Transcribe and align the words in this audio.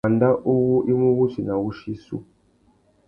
Wanda 0.05 0.29
uwú 0.51 0.75
i 0.91 0.93
mú 0.99 1.07
wussi 1.17 1.41
nà 1.45 1.53
wuchiô 1.61 1.91
issú. 1.95 2.17